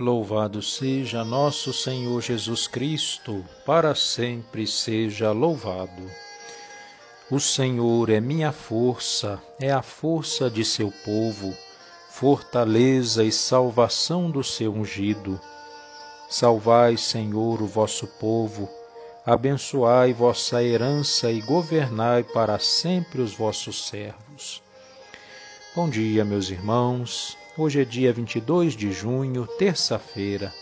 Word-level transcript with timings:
Louvado 0.00 0.62
seja 0.62 1.24
nosso 1.24 1.72
Senhor 1.72 2.22
Jesus 2.22 2.68
Cristo, 2.68 3.44
para 3.66 3.96
sempre 3.96 4.64
seja 4.64 5.32
louvado. 5.32 6.08
O 7.28 7.40
Senhor 7.40 8.08
é 8.08 8.20
minha 8.20 8.52
força, 8.52 9.42
é 9.58 9.72
a 9.72 9.82
força 9.82 10.48
de 10.48 10.64
seu 10.64 10.92
povo, 11.04 11.52
fortaleza 12.10 13.24
e 13.24 13.32
salvação 13.32 14.30
do 14.30 14.44
seu 14.44 14.72
ungido. 14.72 15.40
Salvai, 16.30 16.96
Senhor, 16.96 17.60
o 17.60 17.66
vosso 17.66 18.06
povo, 18.20 18.70
abençoai 19.26 20.12
vossa 20.12 20.62
herança 20.62 21.28
e 21.32 21.40
governai 21.40 22.22
para 22.22 22.60
sempre 22.60 23.20
os 23.20 23.34
vossos 23.34 23.88
servos. 23.88 24.62
Bom 25.74 25.90
dia, 25.90 26.24
meus 26.24 26.50
irmãos. 26.50 27.36
Hoje 27.58 27.80
é 27.80 27.84
dia 27.84 28.12
22 28.12 28.76
de 28.76 28.92
junho, 28.92 29.44
terça-feira. 29.58 30.54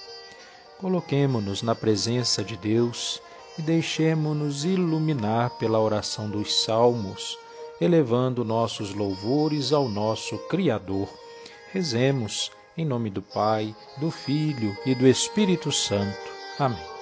Coloquemo-nos 0.78 1.60
na 1.60 1.74
presença 1.74 2.42
de 2.42 2.56
Deus 2.56 3.20
e 3.58 3.62
deixemo-nos 3.62 4.64
iluminar 4.64 5.50
pela 5.58 5.78
oração 5.78 6.30
dos 6.30 6.64
salmos, 6.64 7.38
elevando 7.78 8.42
nossos 8.46 8.94
louvores 8.94 9.74
ao 9.74 9.90
nosso 9.90 10.38
Criador. 10.48 11.06
Rezemos 11.70 12.50
em 12.78 12.86
nome 12.86 13.10
do 13.10 13.20
Pai, 13.20 13.76
do 13.98 14.10
Filho 14.10 14.74
e 14.86 14.94
do 14.94 15.06
Espírito 15.06 15.70
Santo. 15.70 16.30
Amém. 16.58 16.95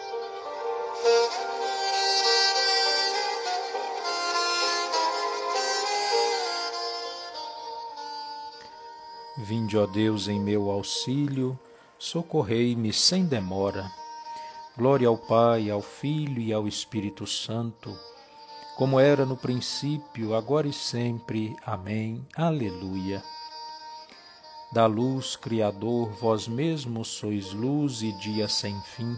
Vinde, 9.44 9.76
ó 9.76 9.84
Deus, 9.84 10.26
em 10.26 10.40
meu 10.40 10.70
auxílio, 10.70 11.58
socorrei-me 11.98 12.94
sem 12.94 13.26
demora. 13.26 13.92
Glória 14.74 15.06
ao 15.06 15.18
Pai, 15.18 15.68
ao 15.68 15.82
Filho 15.82 16.40
e 16.40 16.50
ao 16.50 16.66
Espírito 16.66 17.26
Santo, 17.26 17.94
como 18.78 18.98
era 18.98 19.26
no 19.26 19.36
princípio, 19.36 20.34
agora 20.34 20.66
e 20.66 20.72
sempre. 20.72 21.54
Amém. 21.62 22.26
Aleluia. 22.34 23.22
Da 24.72 24.86
luz, 24.86 25.36
Criador, 25.36 26.08
vós 26.12 26.48
mesmos 26.48 27.08
sois 27.08 27.52
luz 27.52 28.00
e 28.00 28.12
dia 28.12 28.48
sem 28.48 28.80
fim. 28.80 29.14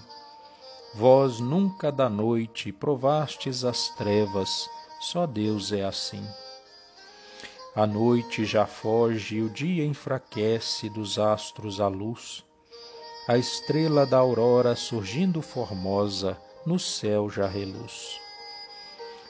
Vós 0.96 1.38
nunca 1.38 1.92
da 1.92 2.10
noite 2.10 2.72
provastes 2.72 3.64
as 3.64 3.90
trevas, 3.90 4.68
só 4.98 5.24
Deus 5.24 5.70
é 5.70 5.84
assim. 5.84 6.26
A 7.76 7.86
noite 7.86 8.46
já 8.46 8.64
foge 8.64 9.36
e 9.36 9.42
o 9.42 9.50
dia 9.50 9.84
enfraquece 9.84 10.88
dos 10.88 11.18
astros 11.18 11.78
a 11.78 11.88
luz. 11.88 12.42
A 13.28 13.36
estrela 13.36 14.06
da 14.06 14.16
aurora 14.16 14.74
surgindo 14.74 15.42
formosa, 15.42 16.38
no 16.64 16.78
céu 16.78 17.28
já 17.28 17.46
reluz. 17.46 18.18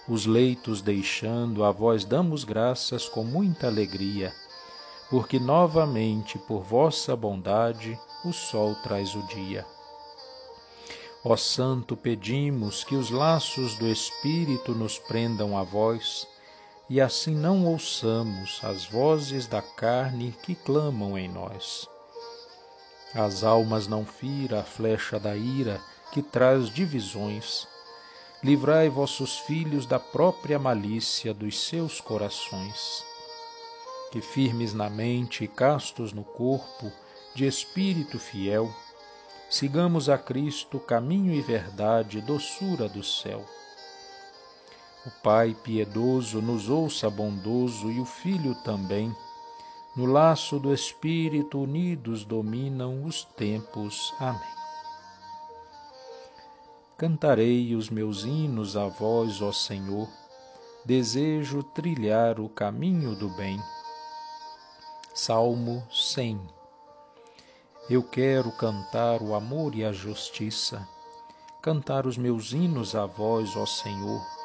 Os 0.09 0.27
leitos 0.27 0.81
deixando, 0.81 1.65
a 1.65 1.73
vós 1.73 2.05
damos 2.05 2.45
graças 2.45 3.09
com 3.09 3.25
muita 3.25 3.67
alegria, 3.67 4.33
porque 5.11 5.41
novamente, 5.41 6.39
por 6.39 6.63
vossa 6.63 7.17
bondade, 7.17 7.99
o 8.25 8.33
sol 8.33 8.77
traz 8.77 9.17
o 9.17 9.27
dia. 9.27 9.67
Ó 11.25 11.37
Santo, 11.37 11.97
pedimos 11.97 12.85
que 12.85 12.95
os 12.95 13.11
laços 13.11 13.75
do 13.75 13.89
Espírito 13.89 14.73
nos 14.73 15.01
prendam 15.01 15.59
a 15.59 15.65
vós, 15.65 16.29
e 16.89 17.01
assim 17.01 17.35
não 17.35 17.67
ouçamos 17.67 18.61
as 18.63 18.85
vozes 18.85 19.47
da 19.47 19.61
carne 19.61 20.33
que 20.43 20.55
clamam 20.55 21.19
em 21.19 21.29
nós. 21.29 21.89
As 23.13 23.43
almas 23.43 23.89
não 23.89 24.05
fira 24.05 24.61
a 24.61 24.65
flecha 24.65 25.19
da 25.19 25.37
ira 25.37 25.81
que 26.13 26.23
traz 26.23 26.69
divisões. 26.69 27.67
Livrai 28.43 28.89
vossos 28.89 29.39
filhos 29.39 29.85
da 29.87 29.99
própria 29.99 30.59
malícia 30.59 31.35
dos 31.35 31.59
seus 31.59 32.01
corações. 32.01 33.05
Que 34.13 34.21
firmes 34.21 34.73
na 34.73 34.89
mente 34.89 35.43
e 35.43 35.49
castos 35.49 36.13
no 36.13 36.23
corpo, 36.23 36.93
de 37.35 37.47
espírito 37.47 38.19
fiel, 38.19 38.73
sigamos 39.51 40.09
a 40.09 40.17
Cristo 40.17 40.79
caminho 40.79 41.33
e 41.35 41.41
verdade, 41.41 42.21
doçura 42.21 42.89
do 42.89 43.03
céu 43.03 43.45
o 45.07 45.11
Pai 45.23 45.55
piedoso 45.63 46.43
nos 46.43 46.69
ouça 46.69 47.09
bondoso 47.09 47.93
e 47.93 48.01
o 48.01 48.05
Filho 48.05 48.57
também. 48.65 49.15
No 49.95 50.05
laço 50.05 50.59
do 50.59 50.75
Espírito 50.75 51.63
unidos 51.63 52.25
dominam 52.25 53.05
os 53.05 53.23
tempos. 53.23 54.13
Amém. 54.19 54.57
Cantarei 56.99 57.73
os 57.77 57.89
meus 57.89 58.25
hinos 58.25 58.77
a 58.77 58.89
vós, 58.89 59.41
ó 59.41 59.53
Senhor, 59.53 60.09
desejo 60.85 61.63
trilhar 61.63 62.41
o 62.41 62.49
caminho 62.49 63.15
do 63.15 63.29
bem. 63.37 63.63
Salmo 65.15 65.87
100 65.89 66.41
Eu 67.89 68.03
quero 68.03 68.51
cantar 68.51 69.23
o 69.23 69.37
amor 69.37 69.77
e 69.77 69.85
a 69.85 69.93
justiça, 69.93 70.87
cantar 71.63 72.09
os 72.09 72.19
meus 72.19 72.53
hinos 72.53 72.97
a 72.97 73.07
vós, 73.07 73.57
ó 73.57 73.67
Senhor, 73.67 74.37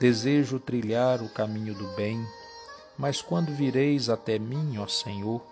Desejo 0.00 0.58
trilhar 0.58 1.20
o 1.20 1.28
caminho 1.28 1.74
do 1.74 1.86
bem, 1.88 2.26
mas 2.96 3.20
quando 3.20 3.52
vireis 3.52 4.08
até 4.08 4.38
mim, 4.38 4.78
ó 4.78 4.86
Senhor, 4.86 5.42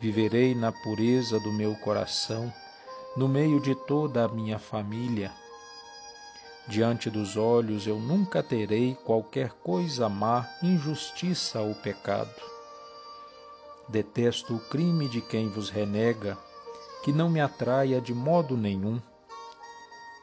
viverei 0.00 0.56
na 0.56 0.72
pureza 0.72 1.38
do 1.38 1.52
meu 1.52 1.76
coração, 1.76 2.52
no 3.16 3.28
meio 3.28 3.60
de 3.60 3.76
toda 3.86 4.24
a 4.24 4.28
minha 4.28 4.58
família. 4.58 5.30
Diante 6.66 7.08
dos 7.08 7.36
olhos 7.36 7.86
eu 7.86 8.00
nunca 8.00 8.42
terei 8.42 8.96
qualquer 9.04 9.52
coisa 9.52 10.08
má, 10.08 10.44
injustiça 10.60 11.60
ou 11.60 11.76
pecado. 11.76 12.34
Detesto 13.88 14.56
o 14.56 14.60
crime 14.68 15.08
de 15.08 15.20
quem 15.20 15.48
vos 15.48 15.70
renega, 15.70 16.36
que 17.04 17.12
não 17.12 17.30
me 17.30 17.40
atraia 17.40 18.00
de 18.00 18.12
modo 18.12 18.56
nenhum 18.56 19.00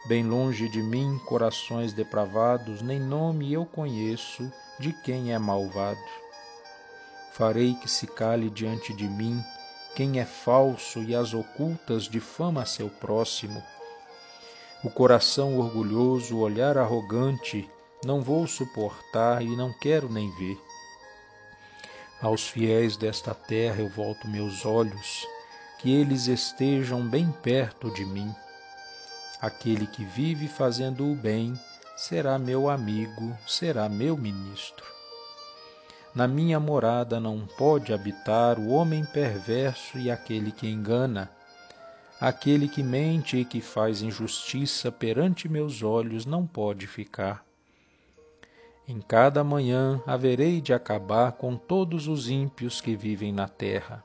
Bem 0.05 0.23
longe 0.23 0.69
de 0.69 0.81
mim 0.81 1.19
corações 1.25 1.91
depravados, 1.91 2.81
nem 2.81 2.99
nome 2.99 3.51
eu 3.51 3.65
conheço 3.65 4.49
de 4.79 4.93
quem 4.93 5.33
é 5.33 5.37
malvado. 5.37 5.99
Farei 7.33 7.75
que 7.75 7.89
se 7.89 8.07
cale 8.07 8.49
diante 8.49 8.93
de 8.93 9.07
mim 9.07 9.43
quem 9.95 10.19
é 10.19 10.25
falso 10.25 11.03
e 11.03 11.13
as 11.13 11.33
ocultas 11.33 12.03
difama 12.03 12.65
seu 12.65 12.89
próximo. 12.89 13.61
O 14.83 14.89
coração 14.89 15.59
orgulhoso, 15.59 16.37
o 16.37 16.39
olhar 16.39 16.77
arrogante, 16.77 17.69
não 18.03 18.21
vou 18.21 18.47
suportar 18.47 19.41
e 19.41 19.53
não 19.57 19.73
quero 19.73 20.09
nem 20.09 20.31
ver. 20.37 20.57
Aos 22.21 22.47
fiéis 22.47 22.95
desta 22.95 23.35
terra 23.35 23.81
eu 23.81 23.89
volto 23.89 24.29
meus 24.29 24.65
olhos, 24.65 25.27
que 25.77 25.93
eles 25.93 26.27
estejam 26.27 27.05
bem 27.05 27.29
perto 27.43 27.91
de 27.91 28.05
mim 28.05 28.33
Aquele 29.41 29.87
que 29.87 30.03
vive 30.03 30.47
fazendo 30.47 31.09
o 31.09 31.15
bem 31.15 31.57
será 31.95 32.37
meu 32.37 32.69
amigo, 32.69 33.37
será 33.47 33.87
meu 33.87 34.17
ministro. 34.17 34.85
Na 36.13 36.27
minha 36.27 36.59
morada 36.59 37.19
não 37.19 37.47
pode 37.57 37.93
habitar 37.93 38.59
o 38.59 38.69
homem 38.69 39.05
perverso 39.05 39.97
e 39.97 40.11
aquele 40.11 40.51
que 40.51 40.67
engana. 40.67 41.29
Aquele 42.19 42.67
que 42.67 42.83
mente 42.83 43.37
e 43.37 43.45
que 43.45 43.61
faz 43.61 44.01
injustiça 44.01 44.91
perante 44.91 45.47
meus 45.47 45.83
olhos 45.83 46.25
não 46.25 46.45
pode 46.45 46.85
ficar. 46.85 47.45
Em 48.85 48.99
cada 48.99 49.43
manhã 49.43 50.01
haverei 50.05 50.59
de 50.59 50.73
acabar 50.73 51.33
com 51.33 51.55
todos 51.55 52.07
os 52.07 52.29
ímpios 52.29 52.81
que 52.81 52.95
vivem 52.95 53.31
na 53.31 53.47
terra. 53.47 54.03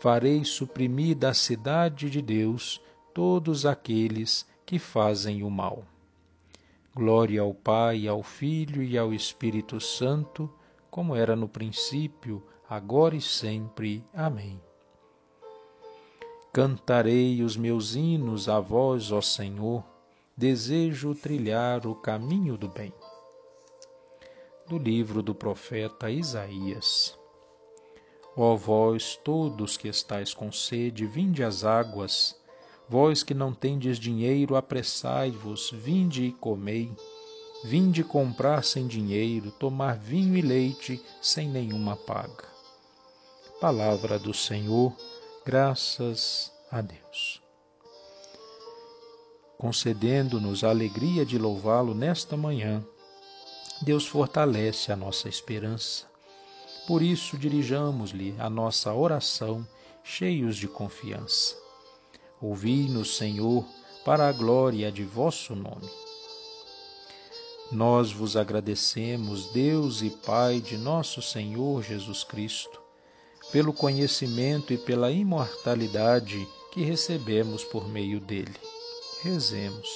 Farei 0.00 0.44
suprimir 0.44 1.16
da 1.16 1.34
cidade 1.34 2.08
de 2.08 2.22
Deus 2.22 2.80
todos 3.16 3.64
aqueles 3.64 4.46
que 4.66 4.78
fazem 4.78 5.42
o 5.42 5.50
mal. 5.50 5.86
Glória 6.94 7.40
ao 7.40 7.54
Pai, 7.54 8.06
ao 8.06 8.22
Filho 8.22 8.82
e 8.82 8.98
ao 8.98 9.10
Espírito 9.14 9.80
Santo, 9.80 10.52
como 10.90 11.16
era 11.16 11.34
no 11.34 11.48
princípio, 11.48 12.46
agora 12.68 13.16
e 13.16 13.20
sempre. 13.22 14.04
Amém. 14.12 14.60
Cantarei 16.52 17.42
os 17.42 17.56
meus 17.56 17.94
hinos 17.94 18.50
a 18.50 18.60
vós, 18.60 19.10
ó 19.10 19.22
Senhor, 19.22 19.82
desejo 20.36 21.14
trilhar 21.14 21.86
o 21.86 21.94
caminho 21.94 22.58
do 22.58 22.68
bem. 22.68 22.92
Do 24.68 24.76
livro 24.76 25.22
do 25.22 25.34
profeta 25.34 26.10
Isaías. 26.10 27.18
Ó 28.36 28.54
vós 28.56 29.18
todos 29.24 29.78
que 29.78 29.88
estáis 29.88 30.34
com 30.34 30.52
sede, 30.52 31.06
vinde 31.06 31.42
às 31.42 31.64
águas, 31.64 32.38
Vós 32.88 33.22
que 33.24 33.34
não 33.34 33.52
tendes 33.52 33.98
dinheiro, 33.98 34.54
apressai-vos, 34.54 35.70
vinde 35.72 36.24
e 36.24 36.32
comei. 36.32 36.90
Vinde 37.64 38.04
comprar 38.04 38.62
sem 38.62 38.86
dinheiro, 38.86 39.50
tomar 39.50 39.98
vinho 39.98 40.36
e 40.36 40.42
leite 40.42 41.02
sem 41.20 41.48
nenhuma 41.48 41.96
paga. 41.96 42.44
Palavra 43.60 44.18
do 44.18 44.32
Senhor, 44.32 44.94
graças 45.44 46.52
a 46.70 46.80
Deus. 46.80 47.42
Concedendo-nos 49.58 50.62
a 50.62 50.68
alegria 50.68 51.26
de 51.26 51.38
louvá-lo 51.38 51.94
nesta 51.94 52.36
manhã, 52.36 52.86
Deus 53.82 54.06
fortalece 54.06 54.92
a 54.92 54.96
nossa 54.96 55.28
esperança. 55.28 56.06
Por 56.86 57.02
isso, 57.02 57.36
dirijamos-lhe 57.36 58.36
a 58.38 58.48
nossa 58.48 58.94
oração 58.94 59.66
cheios 60.04 60.56
de 60.56 60.68
confiança. 60.68 61.65
Ouvi-nos, 62.40 63.16
Senhor, 63.16 63.64
para 64.04 64.28
a 64.28 64.32
glória 64.32 64.92
de 64.92 65.02
vosso 65.02 65.56
nome. 65.56 65.88
Nós 67.72 68.12
vos 68.12 68.36
agradecemos, 68.36 69.46
Deus 69.52 70.02
e 70.02 70.10
Pai 70.10 70.60
de 70.60 70.76
nosso 70.76 71.22
Senhor 71.22 71.82
Jesus 71.82 72.22
Cristo, 72.22 72.80
pelo 73.50 73.72
conhecimento 73.72 74.72
e 74.72 74.78
pela 74.78 75.10
imortalidade 75.10 76.46
que 76.72 76.82
recebemos 76.82 77.64
por 77.64 77.88
meio 77.88 78.20
dele. 78.20 78.54
Rezemos. 79.22 79.88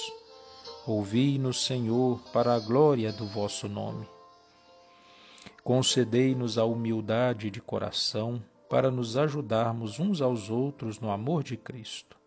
Ouvi-nos, 0.87 1.63
Senhor, 1.63 2.19
para 2.33 2.55
a 2.55 2.59
glória 2.59 3.13
do 3.13 3.27
vosso 3.27 3.69
nome. 3.69 4.07
Concedei-nos 5.63 6.57
a 6.57 6.65
humildade 6.65 7.51
de 7.51 7.61
coração 7.61 8.43
para 8.67 8.89
nos 8.89 9.15
ajudarmos 9.15 9.99
uns 9.99 10.21
aos 10.21 10.49
outros 10.49 10.99
no 10.99 11.11
amor 11.11 11.43
de 11.43 11.55
Cristo. 11.55 12.20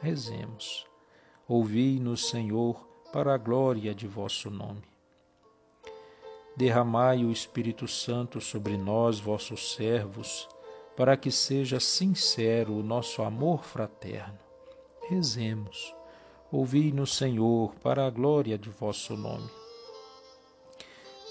Rezemos. 0.00 0.86
Ouvi-nos, 1.46 2.28
Senhor, 2.28 2.86
para 3.12 3.34
a 3.34 3.38
glória 3.38 3.94
de 3.94 4.06
vosso 4.06 4.50
nome. 4.50 4.82
Derramai 6.56 7.24
o 7.24 7.32
Espírito 7.32 7.88
Santo 7.88 8.40
sobre 8.40 8.76
nós, 8.76 9.18
vossos 9.18 9.74
servos, 9.74 10.48
para 10.96 11.16
que 11.16 11.30
seja 11.30 11.80
sincero 11.80 12.74
o 12.74 12.82
nosso 12.82 13.22
amor 13.22 13.64
fraterno. 13.64 14.38
Rezemos. 15.08 15.94
Ouvi-nos, 16.50 17.14
Senhor, 17.14 17.74
para 17.76 18.06
a 18.06 18.10
glória 18.10 18.58
de 18.58 18.70
vosso 18.70 19.16
nome. 19.16 19.50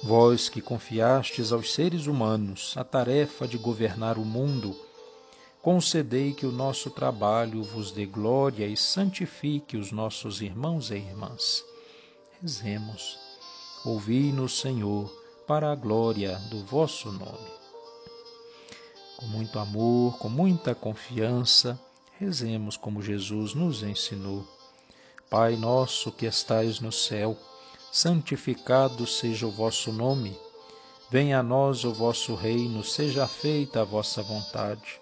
Vós 0.04 0.48
que 0.48 0.62
confiastes 0.62 1.52
aos 1.52 1.74
seres 1.74 2.06
humanos 2.06 2.74
a 2.78 2.84
tarefa 2.84 3.48
de 3.48 3.58
governar 3.58 4.18
o 4.18 4.26
mundo, 4.26 4.76
concedei 5.68 6.32
que 6.32 6.46
o 6.46 6.52
nosso 6.54 6.90
trabalho 6.90 7.62
vos 7.62 7.92
dê 7.92 8.06
glória 8.06 8.66
e 8.66 8.78
santifique 8.78 9.76
os 9.76 9.92
nossos 9.92 10.42
irmãos 10.42 10.92
e 10.92 10.96
irmãs. 10.96 11.62
Rezemos. 12.42 13.20
Ouvi-nos, 13.84 14.62
Senhor, 14.62 15.12
para 15.46 15.70
a 15.70 15.76
glória 15.76 16.38
do 16.50 16.64
vosso 16.64 17.12
nome. 17.12 17.52
Com 19.18 19.26
muito 19.26 19.60
amor, 19.60 20.18
com 20.18 20.30
muita 20.30 20.74
confiança, 20.74 21.78
rezemos 22.18 22.78
como 22.78 23.02
Jesus 23.02 23.54
nos 23.54 23.84
ensinou. 23.84 24.48
Pai 25.30 25.58
nosso 25.58 26.14
que 26.14 26.26
estais 26.26 26.80
no 26.80 26.94
céu, 26.94 27.38
santificado 27.92 29.06
seja 29.06 29.46
o 29.46 29.52
vosso 29.52 29.92
nome. 29.92 30.34
Venha 31.12 31.40
a 31.40 31.44
nós 31.44 31.84
o 31.84 31.92
vosso 31.92 32.36
reino, 32.36 32.86
seja 32.86 33.28
feita 33.28 33.82
a 33.82 33.84
vossa 33.84 34.24
vontade 34.24 35.02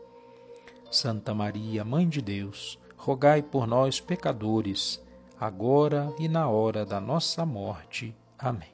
Santa 0.91 1.33
Maria, 1.33 1.85
Mãe 1.85 2.07
de 2.07 2.21
Deus, 2.21 2.77
rogai 2.97 3.41
por 3.41 3.65
nós, 3.65 4.01
pecadores, 4.01 5.01
agora 5.39 6.13
e 6.19 6.27
na 6.27 6.49
hora 6.49 6.85
da 6.85 6.99
nossa 6.99 7.45
morte. 7.45 8.13
Amém. 8.37 8.73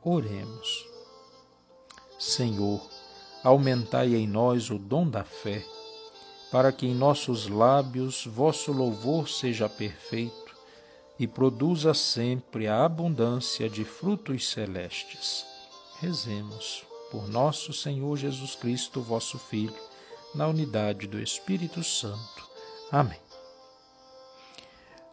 Oremos. 0.00 0.88
Senhor, 2.16 2.80
aumentai 3.42 4.14
em 4.14 4.28
nós 4.28 4.70
o 4.70 4.78
dom 4.78 5.08
da 5.08 5.24
fé, 5.24 5.66
para 6.52 6.70
que 6.70 6.86
em 6.86 6.94
nossos 6.94 7.48
lábios 7.48 8.24
vosso 8.24 8.70
louvor 8.70 9.28
seja 9.28 9.68
perfeito 9.68 10.54
e 11.18 11.26
produza 11.26 11.92
sempre 11.92 12.68
a 12.68 12.84
abundância 12.84 13.68
de 13.68 13.84
frutos 13.84 14.48
celestes. 14.48 15.44
Rezemos 15.98 16.84
por 17.10 17.28
nosso 17.28 17.72
Senhor 17.72 18.16
Jesus 18.16 18.54
Cristo, 18.54 19.00
vosso 19.00 19.40
Filho 19.40 19.93
na 20.34 20.48
unidade 20.48 21.06
do 21.06 21.20
Espírito 21.20 21.82
Santo. 21.84 22.48
Amém. 22.90 23.20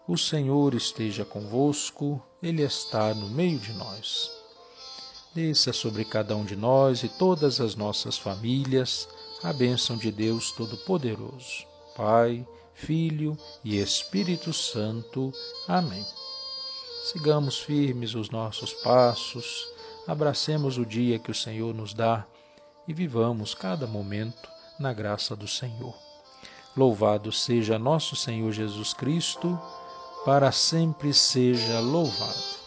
O 0.08 0.18
Senhor 0.18 0.74
esteja 0.74 1.24
convosco, 1.24 2.22
Ele 2.42 2.64
está 2.64 3.14
no 3.14 3.30
meio 3.30 3.60
de 3.60 3.72
nós. 3.74 4.32
Desça 5.34 5.72
sobre 5.72 6.04
cada 6.04 6.36
um 6.36 6.44
de 6.44 6.56
nós 6.56 7.04
e 7.04 7.08
todas 7.08 7.62
as 7.62 7.76
nossas 7.76 8.18
famílias 8.18 9.08
a 9.44 9.54
bênção 9.54 9.98
de 9.98 10.12
Deus 10.12 10.52
Todo-Poderoso, 10.52 11.66
Pai, 11.96 12.46
Filho 12.74 13.38
e 13.64 13.80
Espírito 13.80 14.52
Santo. 14.54 15.32
Amém. 15.68 16.06
Sigamos 17.06 17.60
firmes 17.60 18.14
os 18.14 18.30
nossos 18.30 18.74
passos, 18.74 19.68
abracemos 20.08 20.78
o 20.78 20.86
dia 20.86 21.18
que 21.18 21.32
o 21.32 21.36
Senhor 21.36 21.74
nos 21.74 21.94
dá 21.94 22.26
e 22.88 22.94
vivamos 22.94 23.56
cada 23.56 23.88
momento 23.88 24.50
na 24.82 24.92
graça 24.92 25.36
do 25.36 25.48
Senhor. 25.48 25.96
Louvado 26.76 27.32
seja 27.32 27.78
nosso 27.78 28.16
Senhor 28.16 28.52
Jesus 28.52 28.94
Cristo, 28.94 29.58
para 30.26 30.52
sempre 30.52 31.14
seja 31.14 31.80
louvado. 31.80 32.61